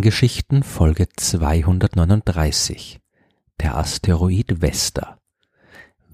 [0.00, 3.00] Sternengeschichten Folge 239
[3.60, 5.18] Der Asteroid Vesta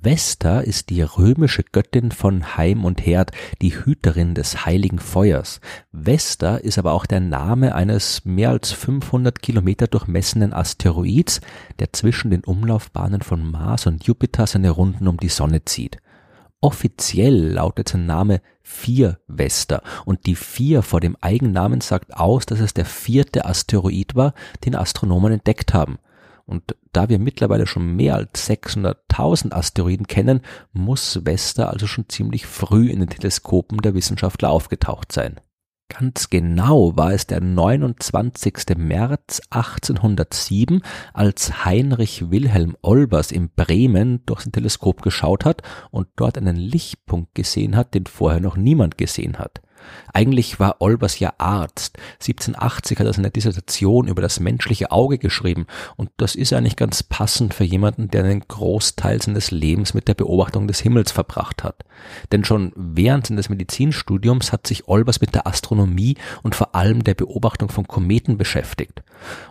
[0.03, 3.31] Vesta ist die römische Göttin von Heim und Herd,
[3.63, 5.61] die Hüterin des heiligen Feuers.
[5.93, 11.41] Vesta ist aber auch der Name eines mehr als 500 Kilometer durchmessenen Asteroids,
[11.79, 15.99] der zwischen den Umlaufbahnen von Mars und Jupiter seine Runden um die Sonne zieht.
[16.61, 22.61] Offiziell lautet sein Name Vier Vesta und die Vier vor dem Eigennamen sagt aus, dass
[22.61, 24.35] es der vierte Asteroid war,
[24.65, 25.99] den Astronomen entdeckt haben.
[26.47, 30.41] Und da wir mittlerweile schon mehr als 600.000 Asteroiden kennen,
[30.73, 35.41] muss Vesta also schon ziemlich früh in den Teleskopen der Wissenschaftler aufgetaucht sein.
[35.89, 38.77] Ganz genau war es der 29.
[38.77, 40.83] März 1807,
[41.15, 47.35] als Heinrich Wilhelm Olbers in Bremen durch sein Teleskop geschaut hat und dort einen Lichtpunkt
[47.37, 49.61] gesehen hat, den vorher noch niemand gesehen hat.
[50.13, 51.99] Eigentlich war Olbers ja Arzt.
[52.21, 57.03] 1780 hat er seine Dissertation über das menschliche Auge geschrieben und das ist eigentlich ganz
[57.03, 61.85] passend für jemanden, der einen Großteil seines Lebens mit der Beobachtung des Himmels verbracht hat.
[62.33, 67.15] Denn schon während seines Medizinstudiums hat sich Olbers mit der Astronomie und vor allem der
[67.15, 69.03] Beobachtung von Kometen beschäftigt.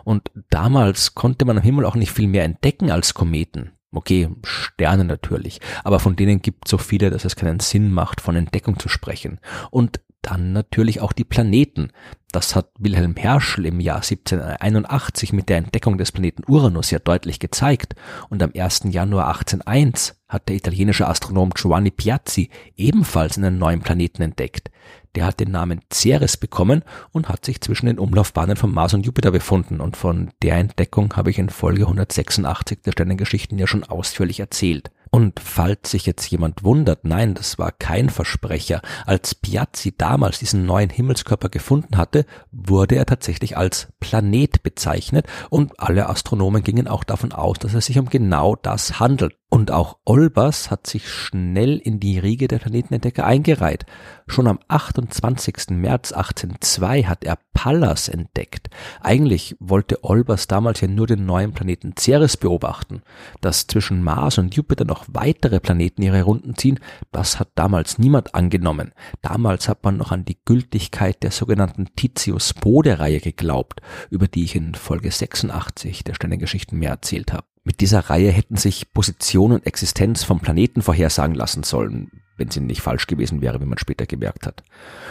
[0.04, 3.72] Und damals konnte man am Himmel auch nicht viel mehr entdecken als Kometen.
[3.92, 8.20] Okay, Sterne natürlich, aber von denen gibt es so viele, dass es keinen Sinn macht,
[8.20, 9.38] von Entdeckung zu sprechen.
[9.70, 11.90] Und dann natürlich auch die Planeten.
[12.32, 17.38] Das hat Wilhelm Herschel im Jahr 1781 mit der Entdeckung des Planeten Uranus ja deutlich
[17.38, 17.94] gezeigt.
[18.28, 18.82] Und am 1.
[18.90, 24.70] Januar 1801 hat der italienische Astronom Giovanni Piazzi ebenfalls einen neuen Planeten entdeckt.
[25.14, 26.82] Der hat den Namen Ceres bekommen
[27.12, 29.80] und hat sich zwischen den Umlaufbahnen von Mars und Jupiter befunden.
[29.80, 34.90] Und von der Entdeckung habe ich in Folge 186 der Sternengeschichten ja schon ausführlich erzählt.
[35.10, 38.82] Und falls sich jetzt jemand wundert, nein, das war kein Versprecher.
[39.06, 45.78] Als Piazzi damals diesen neuen Himmelskörper gefunden hatte, wurde er tatsächlich als Planet bezeichnet und
[45.80, 49.36] alle Astronomen gingen auch davon aus, dass es sich um genau das handelt.
[49.56, 53.86] Und auch Olbers hat sich schnell in die Riege der Planetenentdecker eingereiht.
[54.26, 55.70] Schon am 28.
[55.70, 58.68] März 1802 hat er Pallas entdeckt.
[59.00, 63.00] Eigentlich wollte Olbers damals ja nur den neuen Planeten Ceres beobachten.
[63.40, 66.78] Dass zwischen Mars und Jupiter noch weitere Planeten ihre Runden ziehen,
[67.10, 68.92] das hat damals niemand angenommen.
[69.22, 73.80] Damals hat man noch an die Gültigkeit der sogenannten Titius-Bode-Reihe geglaubt,
[74.10, 77.46] über die ich in Folge 86 der Sternengeschichten mehr erzählt habe.
[77.66, 82.60] Mit dieser Reihe hätten sich Position und Existenz vom Planeten vorhersagen lassen sollen, wenn sie
[82.60, 84.62] nicht falsch gewesen wäre, wie man später gemerkt hat.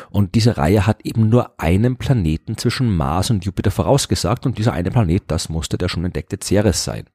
[0.10, 4.72] Und diese Reihe hat eben nur einen Planeten zwischen Mars und Jupiter vorausgesagt und dieser
[4.72, 7.10] eine Planet, das musste der schon entdeckte Ceres sein.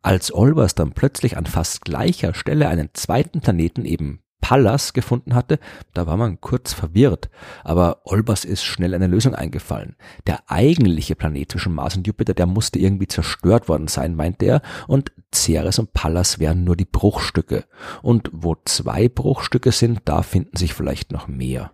[0.00, 5.58] Als Olbers dann plötzlich an fast gleicher Stelle einen zweiten Planeten eben Pallas gefunden hatte,
[5.94, 7.30] da war man kurz verwirrt,
[7.62, 9.96] aber Olbers ist schnell eine Lösung eingefallen.
[10.26, 14.60] Der eigentliche Planet zwischen Mars und Jupiter, der musste irgendwie zerstört worden sein, meinte er,
[14.86, 17.64] und Ceres und Pallas wären nur die Bruchstücke.
[18.02, 21.72] Und wo zwei Bruchstücke sind, da finden sich vielleicht noch mehr.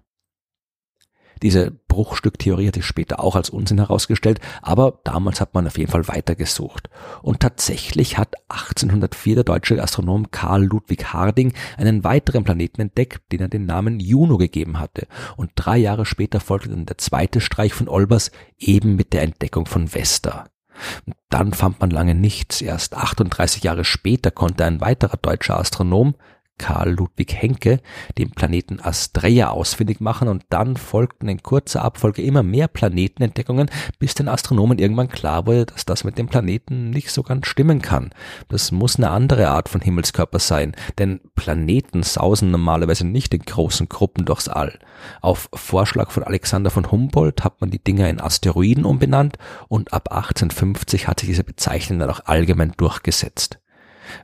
[1.42, 5.90] Diese Bruchstücktheorie hat sich später auch als Unsinn herausgestellt, aber damals hat man auf jeden
[5.90, 6.90] Fall weitergesucht.
[7.22, 13.40] Und tatsächlich hat 1804 der deutsche Astronom Karl Ludwig Harding einen weiteren Planeten entdeckt, den
[13.40, 15.06] er den Namen Juno gegeben hatte.
[15.36, 19.66] Und drei Jahre später folgte dann der zweite Streich von Olbers eben mit der Entdeckung
[19.66, 20.46] von Vesta.
[21.28, 22.60] dann fand man lange nichts.
[22.60, 26.14] Erst 38 Jahre später konnte ein weiterer deutscher Astronom,
[26.60, 27.80] Karl Ludwig Henke
[28.18, 34.14] den Planeten Astrea ausfindig machen und dann folgten in kurzer Abfolge immer mehr Planetenentdeckungen, bis
[34.14, 38.10] den Astronomen irgendwann klar wurde, dass das mit dem Planeten nicht so ganz stimmen kann.
[38.48, 43.88] Das muss eine andere Art von Himmelskörper sein, denn Planeten sausen normalerweise nicht in großen
[43.88, 44.78] Gruppen durchs All.
[45.22, 50.12] Auf Vorschlag von Alexander von Humboldt hat man die Dinger in Asteroiden umbenannt und ab
[50.12, 53.60] 1850 hat sich diese Bezeichnung dann auch allgemein durchgesetzt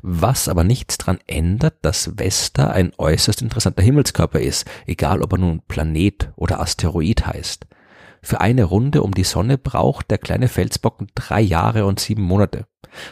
[0.03, 5.39] was aber nichts dran ändert, dass Vesta ein äußerst interessanter Himmelskörper ist, egal ob er
[5.39, 7.67] nun Planet oder Asteroid heißt.
[8.23, 12.67] Für eine Runde um die Sonne braucht der kleine Felsbocken drei Jahre und sieben Monate.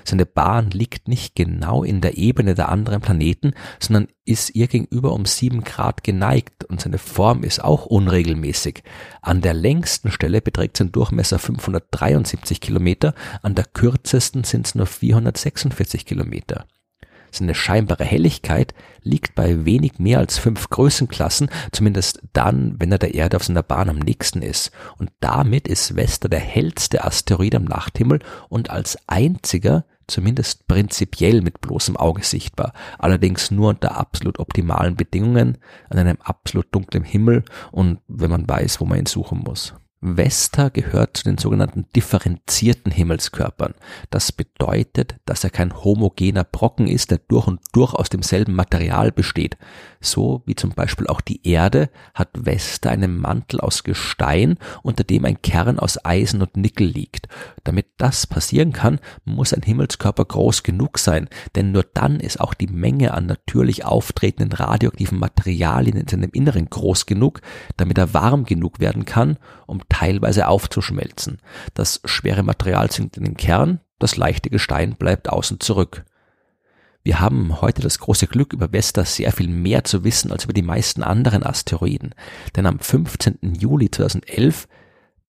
[0.04, 5.12] Seine Bahn liegt nicht genau in der Ebene der anderen Planeten, sondern ist ihr gegenüber
[5.12, 8.82] um sieben Grad geneigt und seine Form ist auch unregelmäßig.
[9.20, 14.86] An der längsten Stelle beträgt sein Durchmesser 573 Kilometer, an der kürzesten sind es nur
[14.86, 16.66] 446 Kilometer.
[17.34, 23.14] Seine scheinbare Helligkeit liegt bei wenig mehr als fünf Größenklassen, zumindest dann, wenn er der
[23.14, 24.70] Erde auf seiner Bahn am nächsten ist.
[24.98, 31.60] Und damit ist Vesta der hellste Asteroid am Nachthimmel und als einziger zumindest prinzipiell mit
[31.60, 35.58] bloßem Auge sichtbar, allerdings nur unter absolut optimalen Bedingungen,
[35.88, 39.74] an einem absolut dunklen Himmel und wenn man weiß, wo man ihn suchen muss.
[40.06, 43.74] Vesta gehört zu den sogenannten differenzierten Himmelskörpern.
[44.10, 49.12] Das bedeutet, dass er kein homogener Brocken ist, der durch und durch aus demselben Material
[49.12, 49.56] besteht.
[50.04, 55.24] So wie zum Beispiel auch die Erde hat Vesta einen Mantel aus Gestein, unter dem
[55.24, 57.26] ein Kern aus Eisen und Nickel liegt.
[57.64, 62.52] Damit das passieren kann, muss ein Himmelskörper groß genug sein, denn nur dann ist auch
[62.52, 67.40] die Menge an natürlich auftretenden radioaktiven Materialien in seinem Inneren groß genug,
[67.78, 71.38] damit er warm genug werden kann, um teilweise aufzuschmelzen.
[71.72, 76.04] Das schwere Material sinkt in den Kern, das leichte Gestein bleibt außen zurück.
[77.06, 80.54] Wir haben heute das große Glück, über Vesta sehr viel mehr zu wissen als über
[80.54, 82.14] die meisten anderen Asteroiden.
[82.56, 83.56] Denn am 15.
[83.60, 84.66] Juli 2011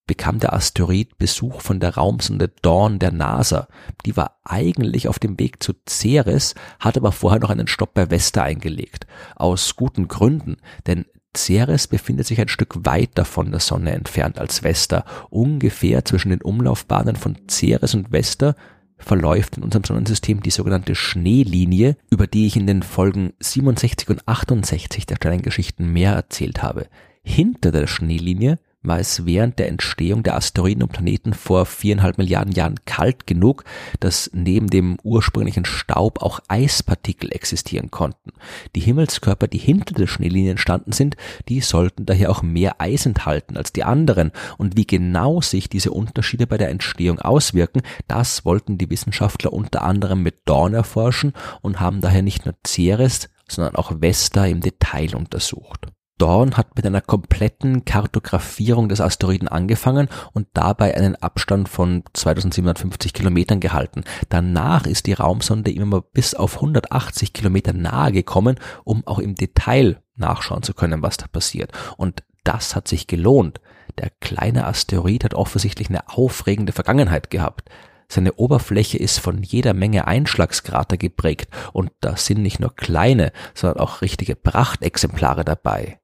[0.07, 3.67] bekam der Asteroid Besuch von der Raumsonde Dawn der NASA.
[4.05, 8.09] Die war eigentlich auf dem Weg zu Ceres, hat aber vorher noch einen Stopp bei
[8.09, 9.05] Vesta eingelegt.
[9.35, 10.55] Aus guten Gründen,
[10.87, 11.03] denn
[11.35, 15.03] Ceres befindet sich ein Stück weiter von der Sonne entfernt als Vesta.
[15.29, 18.55] Ungefähr zwischen den Umlaufbahnen von Ceres und Vesta
[18.97, 24.27] verläuft in unserem Sonnensystem die sogenannte Schneelinie, über die ich in den Folgen 67 und
[24.27, 26.87] 68 der Sternengeschichten mehr erzählt habe.
[27.23, 32.53] Hinter der Schneelinie war es während der Entstehung der Asteroiden und Planeten vor viereinhalb Milliarden
[32.53, 33.63] Jahren kalt genug,
[33.99, 38.31] dass neben dem ursprünglichen Staub auch Eispartikel existieren konnten.
[38.75, 41.17] Die Himmelskörper, die hinter der Schneelinie entstanden sind,
[41.49, 44.31] die sollten daher auch mehr Eis enthalten als die anderen.
[44.57, 49.83] Und wie genau sich diese Unterschiede bei der Entstehung auswirken, das wollten die Wissenschaftler unter
[49.83, 55.15] anderem mit Dawn erforschen und haben daher nicht nur Ceres, sondern auch Vesta im Detail
[55.15, 55.87] untersucht.
[56.17, 63.13] Dorn hat mit einer kompletten Kartografierung des Asteroiden angefangen und dabei einen Abstand von 2750
[63.13, 64.05] Kilometern gehalten.
[64.29, 70.01] Danach ist die Raumsonde immer bis auf 180 Kilometer nahe gekommen, um auch im Detail
[70.15, 71.71] nachschauen zu können, was da passiert.
[71.97, 73.59] Und das hat sich gelohnt.
[73.97, 77.69] Der kleine Asteroid hat offensichtlich eine aufregende Vergangenheit gehabt.
[78.07, 83.79] Seine Oberfläche ist von jeder Menge Einschlagskrater geprägt und da sind nicht nur kleine, sondern
[83.79, 85.99] auch richtige Prachtexemplare dabei.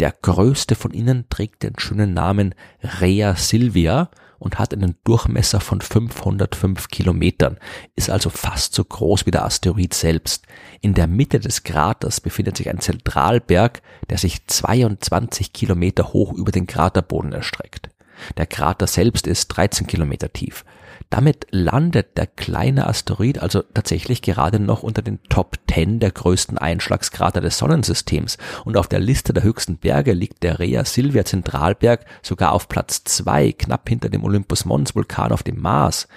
[0.00, 2.54] Der größte von ihnen trägt den schönen Namen
[3.00, 7.58] Rea Silvia und hat einen Durchmesser von 505 Kilometern,
[7.94, 10.44] ist also fast so groß wie der Asteroid selbst.
[10.80, 16.52] In der Mitte des Kraters befindet sich ein Zentralberg, der sich 22 Kilometer hoch über
[16.52, 17.90] den Kraterboden erstreckt.
[18.36, 20.64] Der Krater selbst ist 13 Kilometer tief.
[21.08, 26.58] Damit landet der kleine Asteroid also tatsächlich gerade noch unter den Top 10 der größten
[26.58, 32.04] Einschlagskrater des Sonnensystems und auf der Liste der höchsten Berge liegt der Rea Silvia Zentralberg
[32.22, 36.08] sogar auf Platz 2, knapp hinter dem Olympus Mons Vulkan auf dem Mars.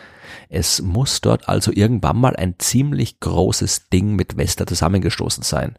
[0.49, 5.77] Es muss dort also irgendwann mal ein ziemlich großes Ding mit Vesta zusammengestoßen sein.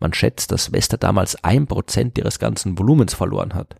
[0.00, 3.76] Man schätzt, dass Vesta damals ein Prozent ihres ganzen Volumens verloren hat.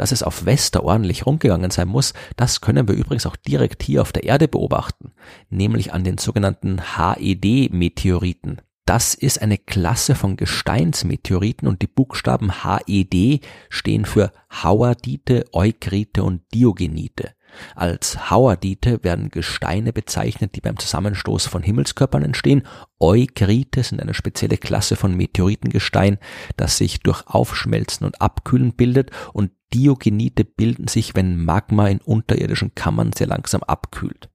[0.00, 4.00] Dass es auf Vesta ordentlich rumgegangen sein muss, das können wir übrigens auch direkt hier
[4.00, 5.12] auf der Erde beobachten,
[5.50, 8.62] nämlich an den sogenannten HED-Meteoriten.
[8.86, 16.44] Das ist eine Klasse von Gesteinsmeteoriten und die Buchstaben HED stehen für Hauerdite, Eukrite und
[16.54, 17.34] Diogenite.
[17.74, 22.62] Als Hauerdite werden Gesteine bezeichnet, die beim Zusammenstoß von Himmelskörpern entstehen.
[22.98, 26.18] Eukrite sind eine spezielle Klasse von Meteoritengestein,
[26.56, 32.74] das sich durch Aufschmelzen und Abkühlen bildet und Diogenite bilden sich, wenn Magma in unterirdischen
[32.74, 34.28] Kammern sehr langsam abkühlt.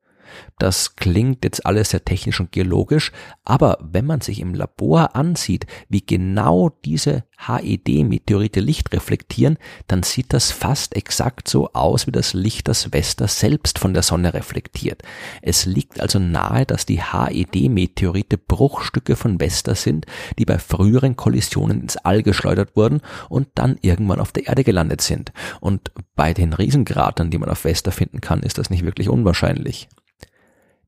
[0.58, 3.12] Das klingt jetzt alles sehr technisch und geologisch,
[3.44, 10.34] aber wenn man sich im Labor ansieht, wie genau diese HED-Meteorite Licht reflektieren, dann sieht
[10.34, 15.04] das fast exakt so aus wie das Licht, das Vesta selbst von der Sonne reflektiert.
[15.42, 20.06] Es liegt also nahe, dass die HED-Meteorite Bruchstücke von Vesta sind,
[20.40, 25.02] die bei früheren Kollisionen ins All geschleudert wurden und dann irgendwann auf der Erde gelandet
[25.02, 25.32] sind.
[25.60, 29.88] Und bei den Riesenkratern, die man auf Vesta finden kann, ist das nicht wirklich unwahrscheinlich.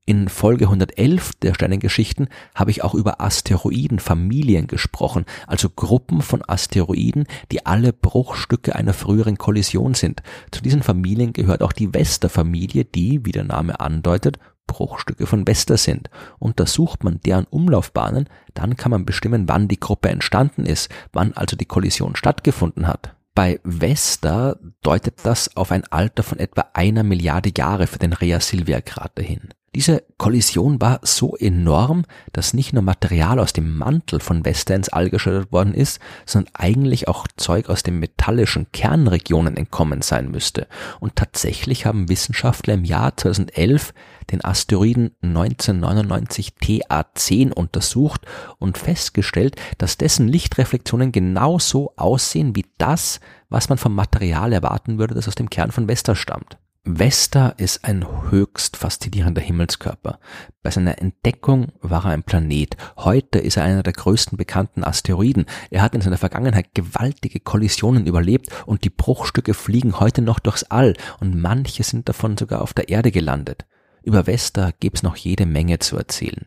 [0.08, 7.26] In Folge 111 der Sternengeschichten habe ich auch über Asteroidenfamilien gesprochen, also Gruppen von Asteroiden,
[7.52, 10.22] die alle Bruchstücke einer früheren Kollision sind.
[10.50, 15.76] Zu diesen Familien gehört auch die Vesta-Familie, die, wie der Name andeutet, Bruchstücke von Vesta
[15.76, 16.08] sind.
[16.38, 21.54] Untersucht man deren Umlaufbahnen, dann kann man bestimmen, wann die Gruppe entstanden ist, wann also
[21.54, 23.14] die Kollision stattgefunden hat.
[23.34, 28.40] Bei Vesta deutet das auf ein Alter von etwa einer Milliarde Jahre für den Rea
[28.40, 29.50] Silvia Krater hin.
[29.78, 34.88] Diese Kollision war so enorm, dass nicht nur Material aus dem Mantel von Vesta ins
[34.88, 40.66] All geschleudert worden ist, sondern eigentlich auch Zeug aus den metallischen Kernregionen entkommen sein müsste.
[40.98, 43.94] Und tatsächlich haben Wissenschaftler im Jahr 2011
[44.32, 48.22] den Asteroiden 1999 TA10 untersucht
[48.58, 55.14] und festgestellt, dass dessen Lichtreflexionen genauso aussehen wie das, was man vom Material erwarten würde,
[55.14, 56.58] das aus dem Kern von Vesta stammt.
[56.84, 60.18] Vesta ist ein höchst faszinierender Himmelskörper.
[60.62, 62.76] Bei seiner Entdeckung war er ein Planet.
[62.96, 65.44] Heute ist er einer der größten bekannten Asteroiden.
[65.70, 70.64] Er hat in seiner Vergangenheit gewaltige Kollisionen überlebt und die Bruchstücke fliegen heute noch durchs
[70.64, 73.66] All und manche sind davon sogar auf der Erde gelandet.
[74.02, 76.46] Über Vesta gibt's noch jede Menge zu erzählen.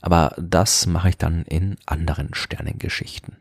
[0.00, 3.36] Aber das mache ich dann in anderen Sternengeschichten.